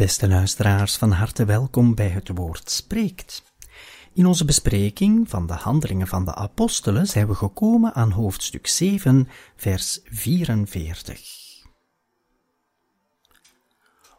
Beste 0.00 0.28
luisteraars, 0.28 0.96
van 0.96 1.10
harte 1.10 1.44
welkom 1.44 1.94
bij 1.94 2.08
het 2.08 2.28
woord 2.28 2.70
spreekt. 2.70 3.42
In 4.12 4.26
onze 4.26 4.44
bespreking 4.44 5.28
van 5.28 5.46
de 5.46 5.52
handelingen 5.52 6.06
van 6.06 6.24
de 6.24 6.34
apostelen 6.34 7.06
zijn 7.06 7.26
we 7.26 7.34
gekomen 7.34 7.94
aan 7.94 8.10
hoofdstuk 8.10 8.66
7, 8.66 9.28
vers 9.56 10.00
44. 10.04 11.20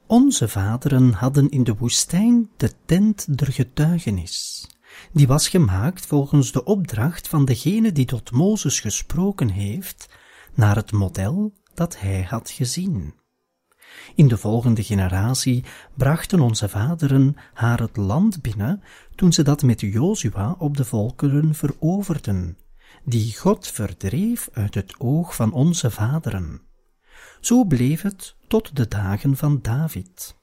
Onze 0.08 0.48
vaderen 0.48 1.13
hadden 1.13 1.49
in 1.49 1.63
de 1.63 1.75
woestijn 1.75 2.50
de 2.58 2.72
tent 2.86 3.38
der 3.38 3.52
getuigenis. 3.52 4.67
Die 5.11 5.27
was 5.27 5.50
gemaakt 5.50 6.05
volgens 6.05 6.52
de 6.52 6.63
opdracht 6.63 7.27
van 7.27 7.45
degene 7.45 7.91
die 7.91 8.05
tot 8.05 8.31
Mozes 8.31 8.80
gesproken 8.80 9.50
heeft, 9.50 10.09
naar 10.53 10.75
het 10.75 10.92
model 10.92 11.53
dat 11.73 12.00
hij 12.00 12.23
had 12.30 12.50
gezien. 12.50 13.20
In 14.16 14.28
de 14.28 14.38
volgende 14.38 14.84
generatie 14.84 15.64
brachten 15.95 16.39
onze 16.39 16.70
vaderen 16.70 17.36
haar 17.53 17.80
het 17.80 17.98
land 17.98 18.42
binnen 18.42 18.81
toen 19.16 19.33
ze 19.33 19.44
dat 19.44 19.64
met 19.64 19.81
Jozua 19.81 20.56
op 20.58 20.78
de 20.78 20.86
volkeren 20.86 21.56
veroverden, 21.56 22.58
die 23.03 23.38
God 23.38 23.67
verdreef 23.67 24.50
uit 24.53 24.73
het 24.73 25.00
oog 25.00 25.36
van 25.36 25.53
onze 25.53 25.92
vaderen. 25.92 26.61
Zo 27.39 27.64
bleef 27.66 28.02
het 28.02 28.36
tot 28.48 28.75
de 28.75 28.88
dagen 28.88 29.38
van 29.38 29.59
David. 29.61 30.36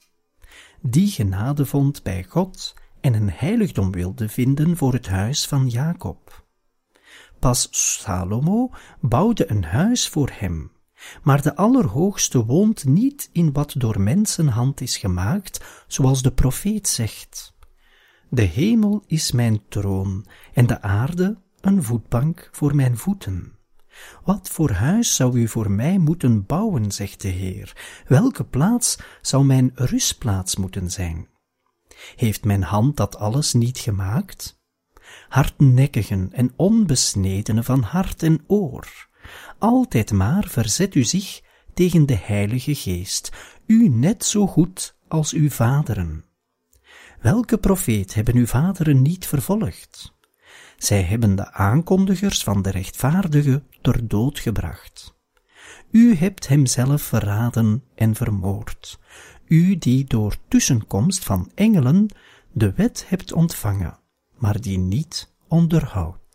Die 0.81 1.11
genade 1.11 1.67
vond 1.67 2.03
bij 2.03 2.25
God 2.29 2.75
en 3.01 3.15
een 3.15 3.31
heiligdom 3.31 3.93
wilde 3.93 4.29
vinden 4.29 4.77
voor 4.77 4.93
het 4.93 5.09
huis 5.09 5.47
van 5.47 5.69
Jacob. 5.69 6.47
Pas 7.39 7.69
Salomo 7.71 8.71
bouwde 9.01 9.51
een 9.51 9.65
huis 9.65 10.09
voor 10.09 10.31
hem, 10.33 10.73
maar 11.23 11.43
de 11.43 11.57
Allerhoogste 11.57 12.45
woont 12.45 12.85
niet 12.85 13.29
in 13.33 13.53
wat 13.53 13.75
door 13.77 14.01
mensenhand 14.01 14.81
is 14.81 14.97
gemaakt, 14.97 15.85
zoals 15.87 16.23
de 16.23 16.33
profeet 16.33 16.89
zegt. 16.89 17.57
De 18.29 18.43
hemel 18.43 19.03
is 19.07 19.33
mijn 19.33 19.63
troon 19.69 20.27
en 20.53 20.67
de 20.67 20.83
aarde 20.83 21.39
een 21.61 21.83
voetbank 21.83 22.49
voor 22.53 22.75
mijn 22.75 22.97
voeten. 22.97 23.53
Wat 24.25 24.49
voor 24.49 24.71
huis 24.71 25.15
zou 25.15 25.41
u 25.41 25.49
voor 25.49 25.71
mij 25.71 25.99
moeten 25.99 26.47
bouwen, 26.47 26.93
zegt 26.93 27.23
de 27.23 27.29
Heer? 27.29 28.03
Welke 28.07 28.45
plaats 28.45 28.99
zou 29.23 29.45
mijn 29.45 29.71
rustplaats 29.75 30.57
moeten 30.57 30.91
zijn? 30.91 31.29
Heeft 32.17 32.45
mijn 32.45 32.63
hand 32.63 32.97
dat 32.97 33.17
alles 33.17 33.53
niet 33.53 33.79
gemaakt? 33.79 34.61
Hardnekkigen 35.29 36.33
en 36.33 36.53
onbesnedenen 36.57 37.65
van 37.65 37.83
hart 37.83 38.23
en 38.23 38.45
oor. 38.47 39.08
Altijd 39.59 40.13
maar 40.13 40.47
verzet 40.49 40.95
u 40.95 41.05
zich 41.05 41.41
tegen 41.75 42.07
de 42.07 42.17
Heilige 42.17 42.75
Geest, 42.75 43.33
u 43.67 43.89
net 43.89 44.25
zo 44.25 44.47
goed 44.47 44.97
als 45.09 45.33
uw 45.33 45.51
vaderen. 45.51 46.25
Welke 47.21 47.59
profeet 47.59 48.15
hebben 48.15 48.37
uw 48.37 48.47
vaderen 48.47 49.03
niet 49.03 49.27
vervolgd? 49.27 50.17
Zij 50.77 51.03
hebben 51.03 51.37
de 51.37 51.53
aankondigers 51.53 52.43
van 52.43 52.63
de 52.63 52.71
rechtvaardige 52.71 53.63
ter 53.83 54.09
dood 54.09 54.39
gebracht. 54.39 55.17
U 55.91 56.15
hebt 56.15 56.49
hemzelf 56.49 57.03
verraden 57.03 57.85
en 57.95 58.15
vermoord, 58.15 58.99
u 59.47 59.79
die 59.79 60.05
door 60.05 60.37
tussenkomst 60.49 61.25
van 61.25 61.51
engelen 61.55 62.09
de 62.53 62.73
wet 62.73 63.05
hebt 63.09 63.33
ontvangen, 63.33 63.99
maar 64.37 64.61
die 64.61 64.79
niet 64.79 65.33
onderhoudt. 65.49 66.28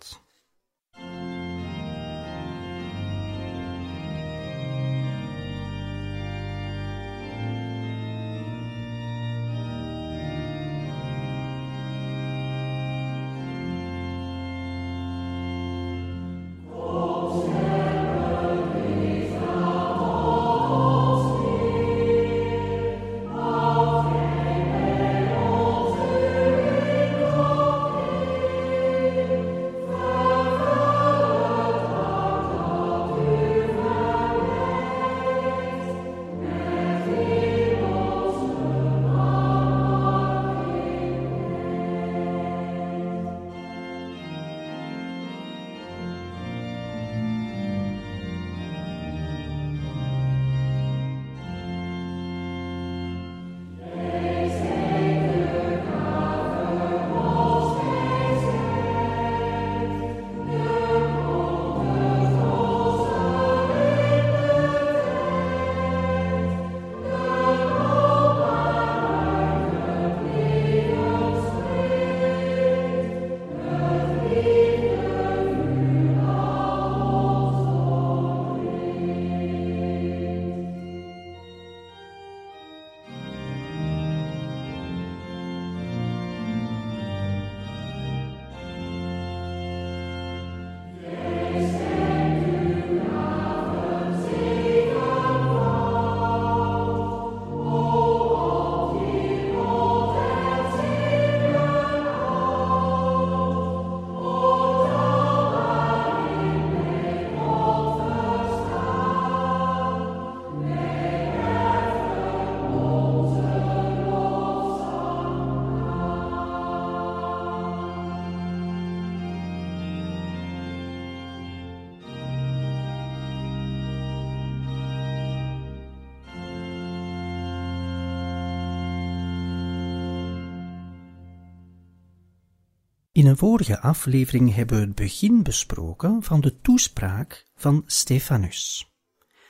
In 133.13 133.25
een 133.25 133.37
vorige 133.37 133.79
aflevering 133.79 134.55
hebben 134.55 134.79
we 134.79 134.85
het 134.85 134.95
begin 134.95 135.43
besproken 135.43 136.23
van 136.23 136.41
de 136.41 136.59
toespraak 136.61 137.45
van 137.55 137.83
Stefanus. 137.85 138.91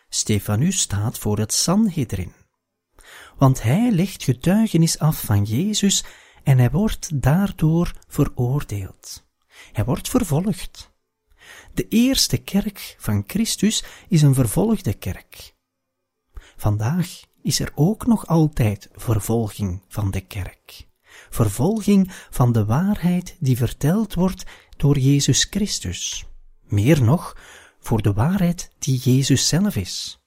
Stefanus 0.10 0.80
staat 0.80 1.19
voor 1.19 1.38
het 1.38 1.54
Sanhedrin, 1.54 2.33
want 3.38 3.62
hij 3.62 3.92
legt 3.92 4.24
getuigenis 4.24 5.00
af 5.00 5.21
van 5.21 5.44
Jezus 5.44 6.04
en 6.44 6.57
hij 6.57 6.71
wordt 6.71 7.21
daardoor 7.21 7.94
veroordeeld. 8.07 9.27
Hij 9.71 9.86
wordt 9.86 10.09
vervolgd. 10.09 10.92
De 11.74 11.88
eerste 11.88 12.38
kerk 12.38 12.95
van 13.00 13.24
Christus 13.27 13.83
is 14.07 14.21
een 14.21 14.33
vervolgde 14.33 14.94
kerk. 14.94 15.56
Vandaag 16.56 17.21
is 17.42 17.59
er 17.59 17.71
ook 17.75 18.06
nog 18.06 18.27
altijd 18.27 18.89
vervolging 18.94 19.81
van 19.88 20.12
de 20.12 20.21
kerk. 20.21 20.92
Vervolging 21.30 22.12
van 22.30 22.51
de 22.51 22.65
waarheid 22.65 23.36
die 23.39 23.57
verteld 23.57 24.13
wordt 24.13 24.45
door 24.77 24.98
Jezus 24.98 25.48
Christus. 25.50 26.25
Meer 26.63 27.04
nog, 27.04 27.38
voor 27.80 28.01
de 28.01 28.13
waarheid 28.13 28.69
die 28.80 28.98
Jezus 28.98 29.48
zelf 29.48 29.75
is. 29.75 30.19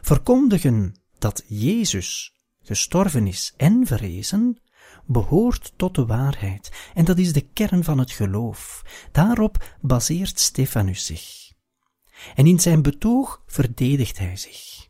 Verkondigen 0.00 0.94
dat 1.18 1.42
Jezus 1.46 2.34
gestorven 2.62 3.26
is 3.26 3.54
en 3.56 3.86
verrezen, 3.86 4.60
behoort 5.06 5.72
tot 5.76 5.94
de 5.94 6.06
waarheid, 6.06 6.90
en 6.94 7.04
dat 7.04 7.18
is 7.18 7.32
de 7.32 7.48
kern 7.52 7.84
van 7.84 7.98
het 7.98 8.10
geloof. 8.10 8.82
Daarop 9.12 9.76
baseert 9.80 10.40
Stefanus 10.40 11.06
zich. 11.06 11.52
En 12.34 12.46
in 12.46 12.60
zijn 12.60 12.82
betoog 12.82 13.42
verdedigt 13.46 14.18
hij 14.18 14.36
zich. 14.36 14.89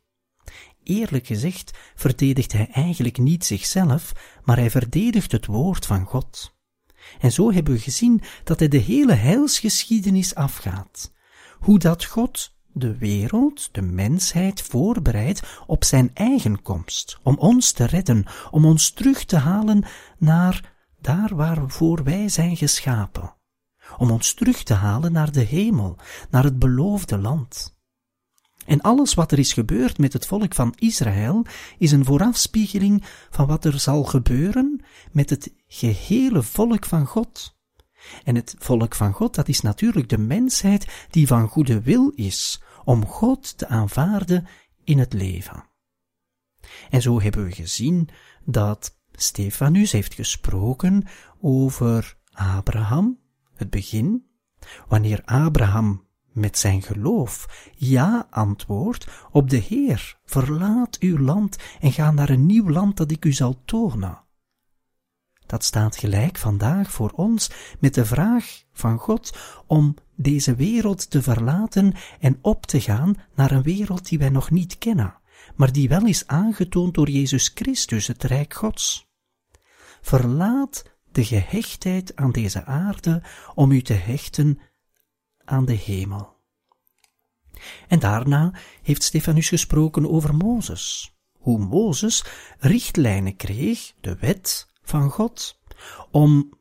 Eerlijk 0.90 1.26
gezegd 1.26 1.78
verdedigt 1.94 2.52
hij 2.52 2.68
eigenlijk 2.72 3.18
niet 3.18 3.44
zichzelf, 3.44 4.12
maar 4.44 4.56
hij 4.56 4.70
verdedigt 4.70 5.32
het 5.32 5.46
woord 5.46 5.86
van 5.86 6.04
God. 6.04 6.54
En 7.20 7.32
zo 7.32 7.52
hebben 7.52 7.74
we 7.74 7.80
gezien 7.80 8.22
dat 8.44 8.58
hij 8.58 8.68
de 8.68 8.78
hele 8.78 9.12
heilsgeschiedenis 9.12 10.34
afgaat. 10.34 11.12
Hoe 11.58 11.78
dat 11.78 12.04
God 12.04 12.54
de 12.72 12.98
wereld, 12.98 13.68
de 13.72 13.82
mensheid 13.82 14.62
voorbereidt 14.62 15.42
op 15.66 15.84
zijn 15.84 16.10
eigen 16.14 16.62
komst, 16.62 17.18
om 17.22 17.36
ons 17.36 17.72
te 17.72 17.84
redden, 17.84 18.26
om 18.50 18.64
ons 18.64 18.90
terug 18.90 19.24
te 19.24 19.36
halen 19.36 19.84
naar 20.18 20.74
daar 21.00 21.36
waarvoor 21.36 22.04
wij 22.04 22.28
zijn 22.28 22.56
geschapen, 22.56 23.34
om 23.96 24.10
ons 24.10 24.34
terug 24.34 24.62
te 24.62 24.74
halen 24.74 25.12
naar 25.12 25.32
de 25.32 25.44
hemel, 25.44 25.96
naar 26.30 26.44
het 26.44 26.58
beloofde 26.58 27.18
land. 27.18 27.78
En 28.70 28.80
alles 28.80 29.14
wat 29.14 29.32
er 29.32 29.38
is 29.38 29.52
gebeurd 29.52 29.98
met 29.98 30.12
het 30.12 30.26
volk 30.26 30.54
van 30.54 30.74
Israël 30.78 31.46
is 31.78 31.92
een 31.92 32.04
voorafspiegeling 32.04 33.04
van 33.30 33.46
wat 33.46 33.64
er 33.64 33.80
zal 33.80 34.04
gebeuren 34.04 34.84
met 35.12 35.30
het 35.30 35.54
gehele 35.66 36.42
volk 36.42 36.84
van 36.84 37.06
God. 37.06 37.58
En 38.24 38.34
het 38.34 38.54
volk 38.58 38.94
van 38.94 39.12
God, 39.12 39.34
dat 39.34 39.48
is 39.48 39.60
natuurlijk 39.60 40.08
de 40.08 40.18
mensheid 40.18 41.06
die 41.10 41.26
van 41.26 41.48
goede 41.48 41.80
wil 41.80 42.12
is 42.14 42.62
om 42.84 43.06
God 43.06 43.58
te 43.58 43.68
aanvaarden 43.68 44.46
in 44.84 44.98
het 44.98 45.12
leven. 45.12 45.64
En 46.90 47.02
zo 47.02 47.20
hebben 47.20 47.44
we 47.44 47.52
gezien 47.52 48.08
dat 48.44 48.98
Stefanus 49.12 49.92
heeft 49.92 50.14
gesproken 50.14 51.04
over 51.40 52.16
Abraham, 52.32 53.18
het 53.54 53.70
begin, 53.70 54.26
wanneer 54.88 55.22
Abraham 55.24 56.08
met 56.32 56.58
zijn 56.58 56.82
geloof 56.82 57.68
ja 57.74 58.26
antwoordt 58.30 59.06
op 59.30 59.50
de 59.50 59.56
Heer, 59.56 60.18
verlaat 60.24 60.98
uw 60.98 61.18
land 61.18 61.56
en 61.80 61.92
ga 61.92 62.10
naar 62.10 62.28
een 62.28 62.46
nieuw 62.46 62.70
land 62.70 62.96
dat 62.96 63.10
ik 63.10 63.24
u 63.24 63.32
zal 63.32 63.62
tonen. 63.64 64.22
Dat 65.46 65.64
staat 65.64 65.96
gelijk 65.96 66.38
vandaag 66.38 66.90
voor 66.90 67.10
ons 67.10 67.50
met 67.78 67.94
de 67.94 68.04
vraag 68.04 68.62
van 68.72 68.98
God 68.98 69.38
om 69.66 69.94
deze 70.16 70.54
wereld 70.54 71.10
te 71.10 71.22
verlaten 71.22 71.94
en 72.20 72.38
op 72.40 72.66
te 72.66 72.80
gaan 72.80 73.14
naar 73.34 73.50
een 73.50 73.62
wereld 73.62 74.08
die 74.08 74.18
wij 74.18 74.28
nog 74.28 74.50
niet 74.50 74.78
kennen, 74.78 75.14
maar 75.56 75.72
die 75.72 75.88
wel 75.88 76.06
is 76.06 76.26
aangetoond 76.26 76.94
door 76.94 77.10
Jezus 77.10 77.50
Christus, 77.54 78.06
het 78.06 78.22
Rijk 78.22 78.54
Gods. 78.54 79.08
Verlaat 80.00 80.82
de 81.12 81.24
gehechtheid 81.24 82.16
aan 82.16 82.32
deze 82.32 82.64
aarde 82.64 83.22
om 83.54 83.70
u 83.70 83.82
te 83.82 83.92
hechten 83.92 84.58
aan 85.50 85.64
de 85.64 85.72
hemel. 85.72 86.36
En 87.88 87.98
daarna 87.98 88.52
heeft 88.82 89.02
Stefanus 89.02 89.48
gesproken 89.48 90.10
over 90.10 90.34
Mozes, 90.34 91.14
hoe 91.38 91.58
Mozes 91.58 92.24
richtlijnen 92.58 93.36
kreeg, 93.36 93.92
de 94.00 94.16
wet 94.16 94.68
van 94.82 95.10
God, 95.10 95.60
om 96.10 96.52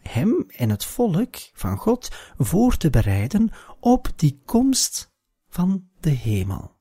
hem 0.00 0.44
en 0.48 0.70
het 0.70 0.84
volk 0.84 1.36
van 1.52 1.76
God 1.76 2.08
voor 2.36 2.76
te 2.76 2.90
bereiden 2.90 3.50
op 3.80 4.12
die 4.16 4.40
komst 4.44 5.12
van 5.48 5.88
de 6.00 6.10
hemel. 6.10 6.76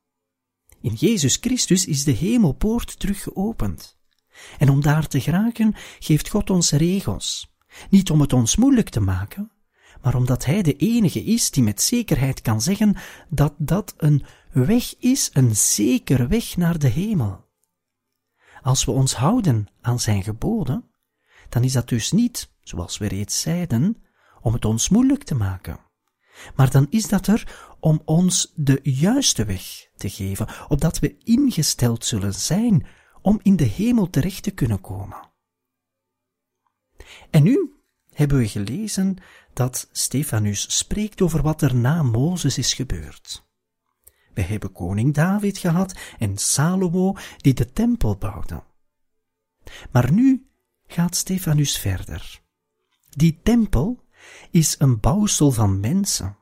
In 0.82 0.94
Jezus 0.94 1.36
Christus 1.36 1.86
is 1.86 2.04
de 2.04 2.12
hemelpoort 2.12 3.00
terug 3.00 3.24
geopend. 3.24 3.98
En 4.58 4.70
om 4.70 4.82
daar 4.82 5.08
te 5.08 5.22
geraken 5.22 5.76
geeft 6.00 6.30
God 6.30 6.50
ons 6.50 6.72
regels. 6.72 7.56
Niet 7.90 8.10
om 8.10 8.22
het 8.22 8.34
ons 8.34 8.56
moeilijk 8.56 8.90
te 8.90 9.00
maken, 9.00 9.52
maar 10.02 10.16
omdat 10.16 10.46
Hij 10.46 10.62
de 10.62 10.76
enige 10.76 11.24
is 11.24 11.52
die 11.52 11.64
met 11.64 11.82
zekerheid 11.82 12.42
kan 12.42 12.62
zeggen 12.62 12.96
dat 13.30 13.54
dat 13.58 13.94
een 13.98 14.26
weg 14.52 14.96
is, 15.00 15.30
een 15.34 15.56
zekere 15.56 16.28
weg 16.28 16.58
naar 16.58 16.80
de 16.80 16.88
hemel. 16.88 17.46
Als 18.62 18.86
we 18.86 18.92
ons 18.92 19.16
houden 19.16 19.68
aan 19.82 20.00
Zijn 20.00 20.24
geboden, 20.24 20.92
dan 21.50 21.64
is 21.64 21.74
dat 21.74 21.90
dus 21.90 22.12
niet, 22.12 22.52
zoals 22.62 22.98
we 22.98 23.08
reeds 23.08 23.42
zeiden, 23.42 24.04
om 24.42 24.54
het 24.54 24.66
ons 24.66 24.90
moeilijk 24.90 25.24
te 25.24 25.36
maken. 25.36 25.80
Maar 26.56 26.72
dan 26.72 26.88
is 26.90 27.08
dat 27.08 27.28
er 27.28 27.72
om 27.80 28.02
ons 28.06 28.54
de 28.56 28.80
juiste 28.84 29.46
weg 29.46 29.90
te 29.96 30.10
geven, 30.10 30.48
opdat 30.68 31.00
we 31.00 31.18
ingesteld 31.18 32.06
zullen 32.06 32.34
zijn 32.34 32.86
om 33.22 33.40
in 33.42 33.56
de 33.56 33.64
hemel 33.64 34.10
terecht 34.10 34.44
te 34.44 34.52
kunnen 34.52 34.82
komen. 34.82 35.30
En 37.30 37.44
nu 37.44 37.77
hebben 38.18 38.38
we 38.38 38.48
gelezen 38.48 39.18
dat 39.54 39.90
Stefanus 39.92 40.78
spreekt 40.78 41.22
over 41.22 41.42
wat 41.42 41.62
er 41.62 41.76
na 41.76 42.04
Mozes 42.04 42.58
is 42.58 42.74
gebeurd. 42.74 43.46
We 44.34 44.42
hebben 44.42 44.72
koning 44.72 45.14
David 45.14 45.58
gehad 45.58 45.98
en 46.18 46.38
Salomo 46.38 47.16
die 47.38 47.54
de 47.54 47.72
tempel 47.72 48.18
bouwde. 48.18 48.64
Maar 49.92 50.12
nu 50.12 50.50
gaat 50.88 51.16
Stefanus 51.16 51.78
verder. 51.78 52.42
Die 53.10 53.40
tempel 53.44 54.04
is 54.52 54.76
een 54.80 55.00
bouwsel 55.00 55.52
van 55.52 55.80
mensen. 55.80 56.38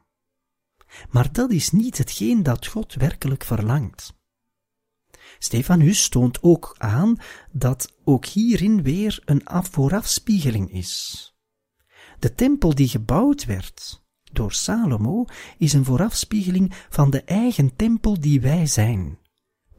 Maar 1.10 1.32
dat 1.32 1.52
is 1.52 1.72
niet 1.72 1.98
hetgeen 1.98 2.44
dat 2.44 2.68
God 2.68 2.94
werkelijk 2.94 3.44
verlangt. 3.44 4.14
Stefanus 5.40 6.10
toont 6.10 6.44
ook 6.44 6.76
aan 6.78 7.18
dat 7.52 7.94
ook 8.04 8.26
hierin 8.26 8.84
weer 8.84 9.22
een 9.26 9.42
voorafspiegeling 9.46 10.72
is. 10.72 11.30
De 12.20 12.34
tempel 12.34 12.76
die 12.76 12.88
gebouwd 12.88 13.46
werd 13.46 14.04
door 14.36 14.54
Salomo 14.54 15.26
is 15.58 15.74
een 15.74 15.86
voorafspiegeling 15.86 16.74
van 16.90 17.10
de 17.10 17.24
eigen 17.24 17.76
tempel 17.76 18.20
die 18.20 18.42
wij 18.42 18.66
zijn. 18.66 19.20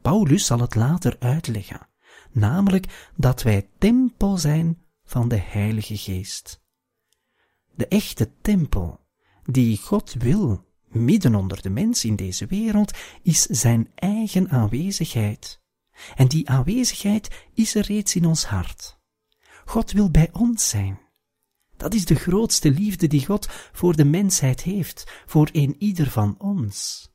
Paulus 0.01 0.45
zal 0.45 0.59
het 0.59 0.75
later 0.75 1.15
uitleggen, 1.19 1.87
namelijk 2.31 3.11
dat 3.15 3.41
wij 3.41 3.69
tempel 3.77 4.37
zijn 4.37 4.81
van 5.03 5.27
de 5.27 5.39
Heilige 5.39 5.97
Geest. 5.97 6.61
De 7.75 7.87
echte 7.87 8.31
tempel 8.41 8.99
die 9.43 9.77
God 9.77 10.13
wil 10.13 10.65
midden 10.87 11.35
onder 11.35 11.61
de 11.61 11.69
mens 11.69 12.05
in 12.05 12.15
deze 12.15 12.45
wereld 12.45 12.97
is 13.21 13.41
zijn 13.41 13.91
eigen 13.95 14.49
aanwezigheid. 14.49 15.61
En 16.15 16.27
die 16.27 16.49
aanwezigheid 16.49 17.47
is 17.53 17.75
er 17.75 17.85
reeds 17.85 18.15
in 18.15 18.25
ons 18.25 18.45
hart. 18.45 18.99
God 19.65 19.91
wil 19.91 20.11
bij 20.11 20.29
ons 20.31 20.69
zijn. 20.69 21.06
Dat 21.77 21.93
is 21.93 22.05
de 22.05 22.15
grootste 22.15 22.71
liefde 22.71 23.07
die 23.07 23.25
God 23.25 23.47
voor 23.71 23.95
de 23.95 24.05
mensheid 24.05 24.61
heeft, 24.61 25.23
voor 25.25 25.49
een 25.51 25.75
ieder 25.79 26.09
van 26.09 26.35
ons. 26.37 27.09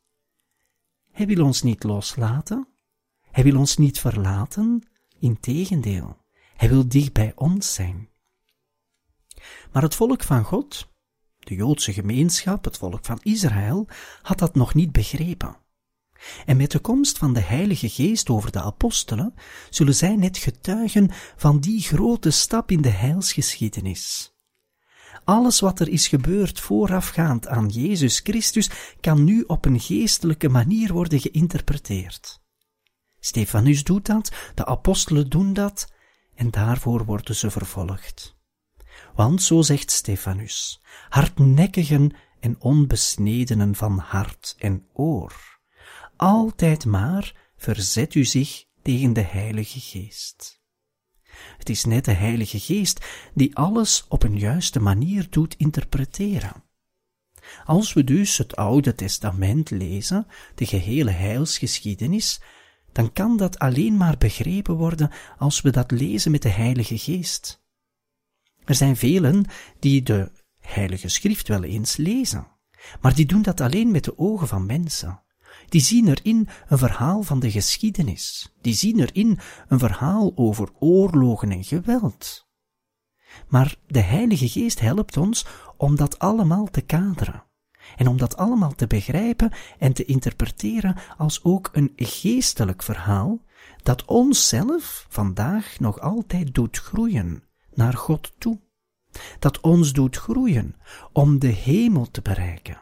Hij 1.10 1.26
wil 1.26 1.44
ons 1.44 1.62
niet 1.62 1.82
loslaten, 1.82 2.68
hij 3.30 3.44
wil 3.44 3.58
ons 3.58 3.76
niet 3.76 4.00
verlaten, 4.00 4.88
integendeel, 5.18 6.16
hij 6.56 6.68
wil 6.68 6.88
dicht 6.88 7.12
bij 7.12 7.32
ons 7.34 7.74
zijn. 7.74 8.08
Maar 9.72 9.82
het 9.82 9.94
volk 9.94 10.22
van 10.22 10.44
God, 10.44 10.88
de 11.38 11.54
Joodse 11.54 11.92
gemeenschap, 11.92 12.64
het 12.64 12.78
volk 12.78 13.04
van 13.04 13.18
Israël, 13.22 13.88
had 14.22 14.38
dat 14.38 14.54
nog 14.54 14.74
niet 14.74 14.92
begrepen. 14.92 15.56
En 16.46 16.56
met 16.56 16.70
de 16.70 16.78
komst 16.78 17.18
van 17.18 17.32
de 17.32 17.40
Heilige 17.40 17.88
Geest 17.88 18.30
over 18.30 18.52
de 18.52 18.62
apostelen 18.62 19.34
zullen 19.70 19.94
zij 19.94 20.16
net 20.16 20.38
getuigen 20.38 21.10
van 21.36 21.60
die 21.60 21.80
grote 21.80 22.30
stap 22.30 22.70
in 22.70 22.82
de 22.82 22.88
heilsgeschiedenis. 22.88 24.32
Alles 25.24 25.60
wat 25.60 25.80
er 25.80 25.88
is 25.88 26.08
gebeurd 26.08 26.60
voorafgaand 26.60 27.46
aan 27.46 27.68
Jezus 27.68 28.18
Christus 28.18 28.70
kan 29.00 29.24
nu 29.24 29.44
op 29.46 29.64
een 29.64 29.80
geestelijke 29.80 30.48
manier 30.48 30.92
worden 30.92 31.20
geïnterpreteerd. 31.20 32.40
Stefanus 33.20 33.84
doet 33.84 34.06
dat, 34.06 34.32
de 34.54 34.66
apostelen 34.66 35.28
doen 35.28 35.52
dat, 35.52 35.92
en 36.34 36.50
daarvoor 36.50 37.04
worden 37.04 37.34
ze 37.34 37.50
vervolgd. 37.50 38.36
Want 39.14 39.42
zo 39.42 39.62
zegt 39.62 39.90
Stefanus, 39.90 40.82
hardnekkigen 41.08 42.16
en 42.40 42.60
onbesnedenen 42.60 43.74
van 43.74 43.98
hart 43.98 44.54
en 44.58 44.86
oor, 44.92 45.60
altijd 46.16 46.84
maar 46.84 47.50
verzet 47.56 48.14
u 48.14 48.24
zich 48.24 48.64
tegen 48.82 49.12
de 49.12 49.20
Heilige 49.20 49.80
Geest. 49.80 50.61
Het 51.58 51.68
is 51.68 51.84
net 51.84 52.04
de 52.04 52.12
Heilige 52.12 52.60
Geest 52.60 53.06
die 53.34 53.56
alles 53.56 54.04
op 54.08 54.22
een 54.22 54.38
juiste 54.38 54.80
manier 54.80 55.26
doet 55.30 55.54
interpreteren. 55.56 56.62
Als 57.64 57.92
we 57.92 58.04
dus 58.04 58.38
het 58.38 58.56
Oude 58.56 58.94
Testament 58.94 59.70
lezen, 59.70 60.26
de 60.54 60.66
gehele 60.66 61.10
heilsgeschiedenis, 61.10 62.40
dan 62.92 63.12
kan 63.12 63.36
dat 63.36 63.58
alleen 63.58 63.96
maar 63.96 64.18
begrepen 64.18 64.74
worden 64.74 65.10
als 65.38 65.60
we 65.60 65.70
dat 65.70 65.90
lezen 65.90 66.30
met 66.30 66.42
de 66.42 66.48
Heilige 66.48 66.98
Geest. 66.98 67.64
Er 68.64 68.74
zijn 68.74 68.96
velen 68.96 69.44
die 69.78 70.02
de 70.02 70.30
Heilige 70.60 71.08
Schrift 71.08 71.48
wel 71.48 71.64
eens 71.64 71.96
lezen, 71.96 72.46
maar 73.00 73.14
die 73.14 73.26
doen 73.26 73.42
dat 73.42 73.60
alleen 73.60 73.90
met 73.90 74.04
de 74.04 74.18
ogen 74.18 74.48
van 74.48 74.66
mensen. 74.66 75.22
Die 75.68 75.80
zien 75.80 76.08
erin 76.08 76.48
een 76.68 76.78
verhaal 76.78 77.22
van 77.22 77.40
de 77.40 77.50
geschiedenis. 77.50 78.52
Die 78.60 78.74
zien 78.74 79.00
erin 79.00 79.38
een 79.68 79.78
verhaal 79.78 80.32
over 80.34 80.68
oorlogen 80.78 81.50
en 81.50 81.64
geweld. 81.64 82.46
Maar 83.48 83.76
de 83.86 84.00
Heilige 84.00 84.48
Geest 84.48 84.80
helpt 84.80 85.16
ons 85.16 85.46
om 85.76 85.96
dat 85.96 86.18
allemaal 86.18 86.66
te 86.70 86.80
kaderen. 86.80 87.44
En 87.96 88.08
om 88.08 88.16
dat 88.16 88.36
allemaal 88.36 88.74
te 88.74 88.86
begrijpen 88.86 89.52
en 89.78 89.92
te 89.92 90.04
interpreteren 90.04 90.96
als 91.16 91.44
ook 91.44 91.70
een 91.72 91.92
geestelijk 91.96 92.82
verhaal 92.82 93.38
dat 93.82 94.04
onszelf 94.04 95.06
vandaag 95.08 95.78
nog 95.78 96.00
altijd 96.00 96.54
doet 96.54 96.78
groeien 96.78 97.42
naar 97.74 97.94
God 97.94 98.32
toe. 98.38 98.60
Dat 99.38 99.60
ons 99.60 99.92
doet 99.92 100.16
groeien 100.16 100.76
om 101.12 101.38
de 101.38 101.46
hemel 101.46 102.10
te 102.10 102.22
bereiken. 102.22 102.80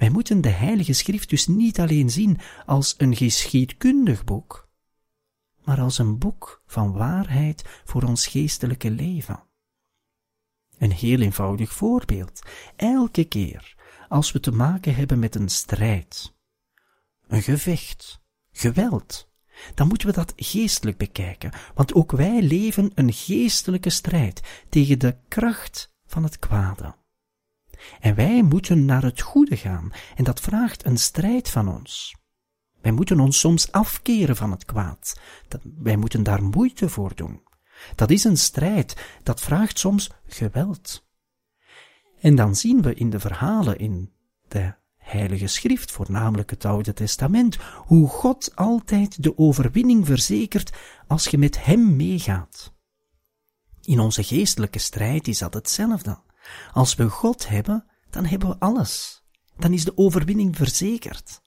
Wij 0.00 0.10
moeten 0.10 0.40
de 0.40 0.48
Heilige 0.48 0.92
Schrift 0.92 1.28
dus 1.28 1.46
niet 1.46 1.80
alleen 1.80 2.10
zien 2.10 2.38
als 2.66 2.94
een 2.98 3.16
geschiedkundig 3.16 4.24
boek, 4.24 4.68
maar 5.64 5.80
als 5.80 5.98
een 5.98 6.18
boek 6.18 6.62
van 6.66 6.92
waarheid 6.92 7.64
voor 7.84 8.02
ons 8.02 8.26
geestelijke 8.26 8.90
leven. 8.90 9.42
Een 10.78 10.92
heel 10.92 11.20
eenvoudig 11.20 11.72
voorbeeld. 11.72 12.42
Elke 12.76 13.24
keer 13.24 13.76
als 14.08 14.32
we 14.32 14.40
te 14.40 14.50
maken 14.50 14.94
hebben 14.94 15.18
met 15.18 15.34
een 15.34 15.48
strijd, 15.48 16.34
een 17.26 17.42
gevecht, 17.42 18.20
geweld, 18.52 19.28
dan 19.74 19.88
moeten 19.88 20.06
we 20.06 20.14
dat 20.14 20.32
geestelijk 20.36 20.96
bekijken, 20.96 21.52
want 21.74 21.94
ook 21.94 22.12
wij 22.12 22.42
leven 22.42 22.90
een 22.94 23.12
geestelijke 23.12 23.90
strijd 23.90 24.64
tegen 24.68 24.98
de 24.98 25.16
kracht 25.28 25.92
van 26.06 26.22
het 26.22 26.38
kwade. 26.38 26.98
En 28.00 28.14
wij 28.14 28.42
moeten 28.42 28.84
naar 28.84 29.02
het 29.02 29.20
goede 29.20 29.56
gaan, 29.56 29.92
en 30.16 30.24
dat 30.24 30.40
vraagt 30.40 30.86
een 30.86 30.98
strijd 30.98 31.48
van 31.48 31.68
ons. 31.68 32.16
Wij 32.80 32.92
moeten 32.92 33.20
ons 33.20 33.38
soms 33.38 33.72
afkeren 33.72 34.36
van 34.36 34.50
het 34.50 34.64
kwaad. 34.64 35.20
Wij 35.78 35.96
moeten 35.96 36.22
daar 36.22 36.42
moeite 36.42 36.88
voor 36.88 37.14
doen. 37.14 37.42
Dat 37.94 38.10
is 38.10 38.24
een 38.24 38.36
strijd, 38.36 39.18
dat 39.22 39.40
vraagt 39.40 39.78
soms 39.78 40.10
geweld. 40.26 41.06
En 42.20 42.34
dan 42.34 42.56
zien 42.56 42.82
we 42.82 42.94
in 42.94 43.10
de 43.10 43.20
verhalen 43.20 43.78
in 43.78 44.12
de 44.48 44.74
Heilige 44.96 45.46
Schrift, 45.46 45.90
voornamelijk 45.90 46.50
het 46.50 46.64
Oude 46.64 46.92
Testament, 46.92 47.56
hoe 47.76 48.08
God 48.08 48.56
altijd 48.56 49.22
de 49.22 49.38
overwinning 49.38 50.06
verzekert 50.06 50.72
als 51.06 51.26
je 51.26 51.38
met 51.38 51.64
Hem 51.64 51.96
meegaat. 51.96 52.72
In 53.80 54.00
onze 54.00 54.22
geestelijke 54.22 54.78
strijd 54.78 55.28
is 55.28 55.38
dat 55.38 55.54
hetzelfde. 55.54 56.18
Als 56.72 56.94
we 56.94 57.08
God 57.08 57.48
hebben, 57.48 57.86
dan 58.10 58.24
hebben 58.24 58.48
we 58.48 58.58
alles. 58.58 59.24
Dan 59.56 59.72
is 59.72 59.84
de 59.84 59.96
overwinning 59.96 60.56
verzekerd. 60.56 61.42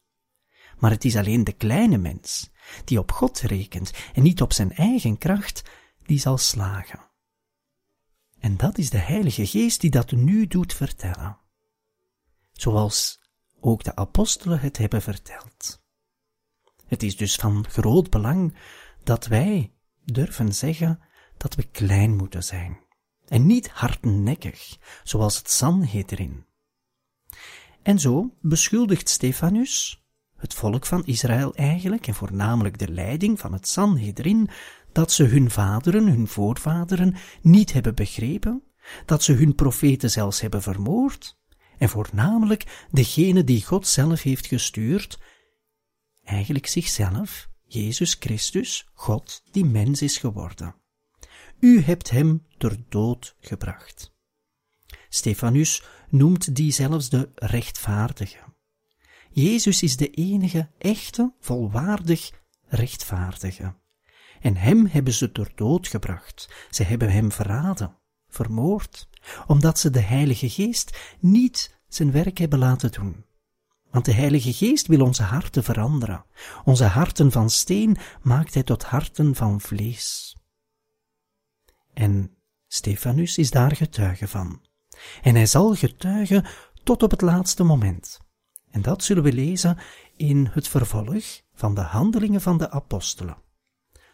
Maar 0.79 0.91
het 0.91 1.05
is 1.05 1.15
alleen 1.15 1.43
de 1.43 1.53
kleine 1.53 1.98
mens, 1.98 2.51
die 2.86 3.00
op 3.00 3.12
God 3.12 3.39
rekent 3.39 3.91
en 4.13 4.24
niet 4.24 4.41
op 4.41 4.53
zijn 4.53 4.72
eigen 4.72 5.17
kracht, 5.17 5.63
die 6.05 6.19
zal 6.19 6.38
slagen. 6.38 7.12
En 8.39 8.57
dat 8.57 8.77
is 8.77 8.89
de 8.89 8.98
Heilige 8.98 9.48
Geest 9.48 9.81
die 9.81 9.89
dat 9.89 10.12
nu 10.12 10.48
doet 10.48 10.74
vertellen. 10.74 11.38
Zoals 12.51 13.22
ook 13.60 13.83
de 13.83 13.95
apostelen 13.95 14.60
het 14.60 14.77
hebben 14.77 15.01
verteld. 15.01 15.81
Het 16.86 17.03
is 17.03 17.17
dus 17.17 17.36
van 17.36 17.67
groot 17.67 18.10
belang 18.10 18.57
dat 19.03 19.25
wij 19.25 19.74
durven 20.05 20.53
zeggen 20.53 21.00
dat 21.38 21.55
we 21.55 21.63
klein 21.63 22.15
moeten 22.15 22.43
zijn 22.43 22.82
en 23.27 23.46
niet 23.46 23.70
hardnekkig, 23.70 24.77
zoals 25.03 25.38
het 25.38 25.50
Sanhedrin. 25.50 26.46
En 27.82 28.00
zo 28.00 28.34
beschuldigt 28.42 29.10
Stefanus, 29.10 30.03
het 30.36 30.53
volk 30.53 30.86
van 30.86 31.06
Israël 31.06 31.56
eigenlijk, 31.56 32.08
en 32.08 32.13
voornamelijk 32.13 32.80
de 32.80 32.92
leiding 32.92 33.39
van 33.39 33.53
het 33.53 33.68
Sanhedrin, 33.68 34.50
dat 34.92 35.12
ze 35.12 35.24
hun 35.24 35.51
vaderen, 35.51 36.08
hun 36.08 36.27
voorvaderen, 36.27 37.15
niet 37.42 37.74
hebben 37.74 37.96
begrepen, 37.96 38.63
dat 39.06 39.24
ze 39.24 39.34
hun 39.34 39.56
profeten 39.56 40.12
zelfs 40.12 40.42
hebben 40.42 40.62
vermoord, 40.62 41.38
en 41.77 41.89
voornamelijk 41.89 42.86
degene 42.92 43.44
die 43.44 43.65
God 43.65 43.88
zelf 43.88 44.22
heeft 44.22 44.46
gestuurd, 44.46 45.20
eigenlijk 46.24 46.68
zichzelf, 46.68 47.50
Jezus 47.63 48.15
Christus, 48.20 48.89
God 48.94 49.44
die 49.51 49.65
mens 49.65 50.01
is 50.01 50.18
geworden. 50.18 50.75
U 51.63 51.82
hebt 51.82 52.10
hem 52.10 52.46
ter 52.58 52.77
dood 52.89 53.36
gebracht. 53.39 54.13
Stefanus 55.10 55.84
noemt 56.10 56.55
die 56.55 56.72
zelfs 56.72 57.10
de 57.10 57.32
rechtvaardige. 57.36 58.39
Jezus 59.32 59.84
is 59.84 59.98
de 59.98 60.10
enige 60.10 60.70
echte, 60.77 61.34
volwaardig 61.39 62.32
rechtvaardige. 62.67 63.75
En 64.39 64.58
hem 64.58 64.86
hebben 64.86 65.13
ze 65.13 65.32
ter 65.32 65.51
dood 65.55 65.88
gebracht. 65.88 66.67
Ze 66.70 66.84
hebben 66.84 67.12
hem 67.12 67.32
verraden, 67.32 67.98
vermoord, 68.27 69.10
omdat 69.48 69.79
ze 69.79 69.89
de 69.89 70.01
Heilige 70.01 70.50
Geest 70.50 71.15
niet 71.20 71.79
zijn 71.88 72.12
werk 72.12 72.38
hebben 72.38 72.60
laten 72.60 72.91
doen. 72.91 73.25
Want 73.91 74.05
de 74.05 74.13
Heilige 74.13 74.53
Geest 74.53 74.88
wil 74.88 75.01
onze 75.01 75.24
harten 75.24 75.63
veranderen. 75.63 76.25
Onze 76.63 76.86
harten 76.86 77.32
van 77.32 77.50
steen 77.50 77.98
maakt 78.22 78.53
hij 78.53 78.63
tot 78.63 78.84
harten 78.84 79.36
van 79.36 79.62
vlees. 79.62 80.36
En 81.93 82.38
Stefanus 82.67 83.38
is 83.38 83.51
daar 83.51 83.75
getuige 83.75 84.27
van. 84.27 84.62
En 85.21 85.35
hij 85.35 85.45
zal 85.45 85.75
getuigen 85.75 86.45
tot 86.83 87.03
op 87.03 87.12
het 87.12 87.21
laatste 87.21 87.63
moment. 87.63 88.19
En 88.71 88.81
dat 88.81 89.03
zullen 89.03 89.23
we 89.23 89.33
lezen 89.33 89.77
in 90.15 90.50
het 90.51 90.67
vervolg 90.67 91.41
van 91.53 91.75
de 91.75 91.81
handelingen 91.81 92.41
van 92.41 92.57
de 92.57 92.69
apostelen. 92.69 93.38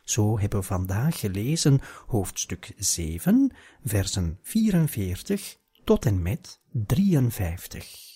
Zo 0.03 0.39
hebben 0.39 0.59
we 0.59 0.65
vandaag 0.65 1.19
gelezen 1.19 1.81
hoofdstuk 2.07 2.73
7, 2.77 3.51
versen 3.83 4.39
44 4.41 5.57
tot 5.83 6.05
en 6.05 6.21
met 6.21 6.61
53. 6.71 8.08